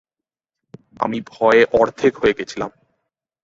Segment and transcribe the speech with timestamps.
[0.99, 2.71] আমি ভয়ে অর্ধেক হয়ে গেছিলাম।